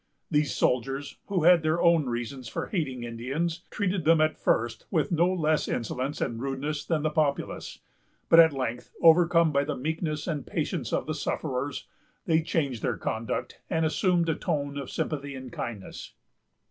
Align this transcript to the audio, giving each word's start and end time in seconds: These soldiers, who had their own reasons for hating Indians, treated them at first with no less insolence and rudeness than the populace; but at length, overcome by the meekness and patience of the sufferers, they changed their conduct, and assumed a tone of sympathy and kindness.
These 0.31 0.55
soldiers, 0.55 1.17
who 1.27 1.43
had 1.43 1.61
their 1.61 1.79
own 1.79 2.07
reasons 2.07 2.47
for 2.47 2.69
hating 2.69 3.03
Indians, 3.03 3.65
treated 3.69 4.03
them 4.03 4.19
at 4.19 4.35
first 4.35 4.87
with 4.89 5.11
no 5.11 5.31
less 5.31 5.67
insolence 5.67 6.19
and 6.21 6.41
rudeness 6.41 6.83
than 6.83 7.03
the 7.03 7.11
populace; 7.11 7.77
but 8.27 8.39
at 8.39 8.51
length, 8.51 8.91
overcome 9.03 9.51
by 9.51 9.63
the 9.63 9.77
meekness 9.77 10.25
and 10.25 10.47
patience 10.47 10.91
of 10.91 11.05
the 11.05 11.13
sufferers, 11.13 11.85
they 12.25 12.41
changed 12.41 12.81
their 12.81 12.97
conduct, 12.97 13.61
and 13.69 13.85
assumed 13.85 14.27
a 14.27 14.33
tone 14.33 14.75
of 14.75 14.89
sympathy 14.89 15.35
and 15.35 15.51
kindness. 15.53 16.13